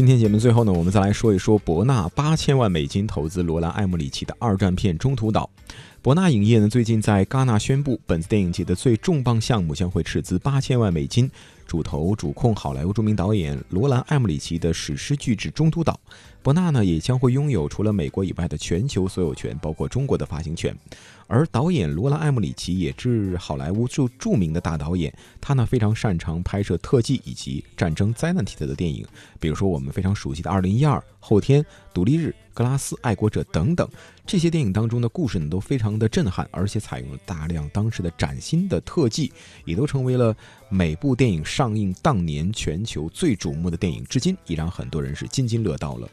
[0.00, 5.50] 今天节目最后呢，我们再来说一说博纳八千万美金投资罗兰·艾姆里奇的二战片《中途岛》。
[6.00, 11.30] 博纳影业呢，最近在戛纳宣布，本次电影节的最重磅项目将会斥资八千万美金，
[11.66, 16.00] 主投主控好莱坞著名导演罗兰·艾姆里奇的史诗巨制《中途岛》。
[16.42, 20.74] 博纳呢，也将会拥有除了美国以外的全球所有权，包括中国的发行权。
[21.26, 29.06] 而导演罗兰·艾默里奇也是好莱坞著著名的大导演，他呢非常擅长拍摄特技以及战争灾难题材的电影，
[29.38, 31.62] 比如说我们非常熟悉的《二零一二》《后天》
[31.94, 33.88] 《独立日》《格拉斯》《爱国者》等等，
[34.26, 39.30] 这些电影当中的故事呢都非常的震撼，而且采用了大量当时的崭新的特技，
[39.64, 40.34] 也都成为了
[40.68, 46.08] 每部电影上映当年全球最瞩目的电影，至今也让很多人是津津乐道了。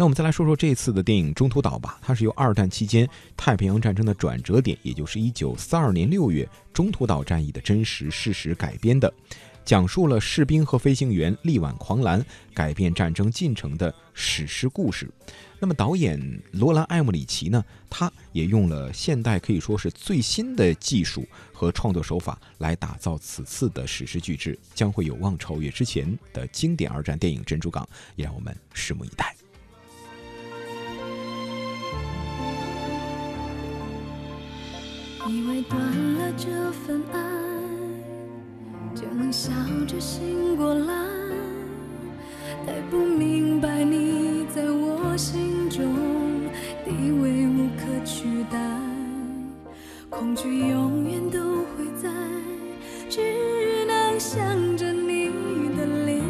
[0.00, 9.12] 那我们再来说说这次的电影《中途岛》吧，它是由二战期间太平洋战争的转折点，也就是一九四二年六月中途岛战役的真实事实改编的，
[9.62, 15.06] 讲述了士兵和飞行员力挽狂澜、改变战争进程的史诗故事。
[15.58, 16.18] 那么导演
[16.52, 27.84] 罗兰·艾默里奇呢，他也用了现代可以说是最新的技术和创作手法来打造此次的史诗巨制，将会有望超越之前的经典二战电影《珍珠港》，
[28.16, 29.36] 也让我们拭目以待。
[35.68, 35.78] 断
[36.14, 37.20] 了这份爱，
[38.94, 39.50] 就能笑
[39.86, 40.94] 着醒过来，
[42.66, 45.84] 太不明白你在我心中
[46.84, 48.58] 地位无可取代，
[50.08, 52.08] 恐惧永远都会在，
[53.08, 53.20] 只
[53.86, 54.38] 能想
[54.76, 55.30] 着你
[55.76, 56.22] 的脸，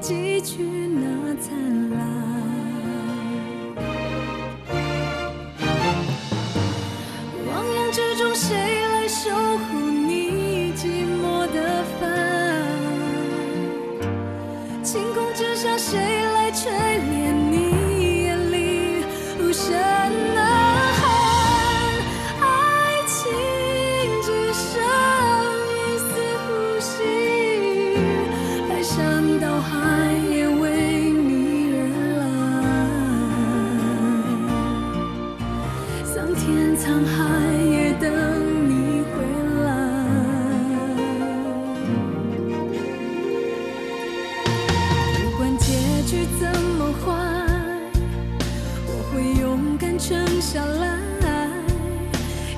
[0.00, 2.29] 汲取那灿烂。
[7.92, 12.08] 之中谁来守护你寂寞的帆
[14.84, 19.04] 晴空之下谁来垂怜你眼里
[19.40, 19.74] 无声
[20.36, 20.40] 呐
[21.00, 21.02] 喊
[22.40, 22.44] 爱
[23.08, 23.18] 情
[24.22, 24.70] 只剩
[25.74, 26.10] 一丝
[26.46, 26.48] 呼
[26.78, 26.92] 吸
[28.68, 31.76] 排山倒海也为你而
[32.20, 32.22] 来。
[36.04, 37.39] 桑田沧海
[50.00, 50.96] 撑下来，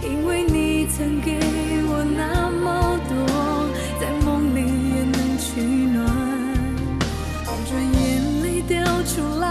[0.00, 1.40] 因为你曾给
[1.88, 3.16] 我那么多，
[4.00, 4.60] 在梦里
[4.94, 6.06] 也能取暖。
[7.68, 9.41] 转眼泪掉出。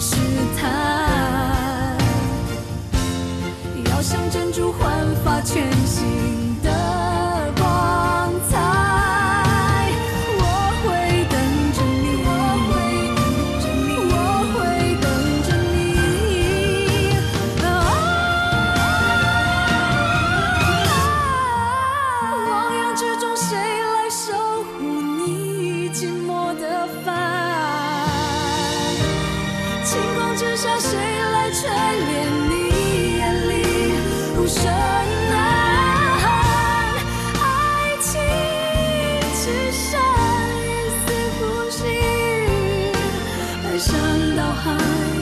[0.00, 0.14] 试
[0.56, 1.96] 探
[3.90, 6.27] 要向珍珠焕发全新。
[43.78, 43.96] 想
[44.34, 45.17] 到海。